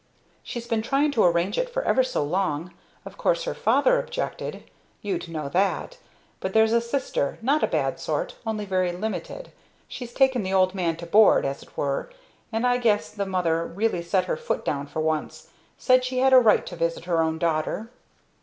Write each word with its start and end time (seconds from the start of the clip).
"She's 0.41 0.65
been 0.65 0.81
trying 0.81 1.11
to 1.11 1.23
arrange 1.23 1.59
it 1.59 1.69
for 1.69 1.83
ever 1.83 2.03
so 2.03 2.23
long. 2.23 2.73
Of 3.05 3.19
course 3.19 3.43
her 3.43 3.53
father 3.53 3.99
objected 3.99 4.63
you'd 5.03 5.29
know 5.29 5.47
that. 5.49 5.99
But 6.39 6.53
there's 6.53 6.73
a 6.73 6.81
sister 6.81 7.37
not 7.43 7.61
a 7.61 7.67
bad 7.67 7.99
sort, 7.99 8.33
only 8.43 8.65
very 8.65 8.91
limited; 8.93 9.51
she's 9.87 10.11
taken 10.11 10.41
the 10.41 10.53
old 10.53 10.73
man 10.73 10.95
to 10.95 11.05
board, 11.05 11.45
as 11.45 11.61
it 11.61 11.77
were, 11.77 12.09
and 12.51 12.65
I 12.65 12.77
guess 12.77 13.11
the 13.11 13.27
mother 13.27 13.63
really 13.63 14.01
set 14.01 14.25
her 14.25 14.37
foot 14.37 14.65
down 14.65 14.87
for 14.87 15.01
once 15.01 15.49
said 15.77 16.03
she 16.03 16.17
had 16.17 16.33
a 16.33 16.39
right 16.39 16.65
to 16.65 16.75
visit 16.75 17.05
her 17.05 17.21
own 17.21 17.37
daughter!" 17.37 17.91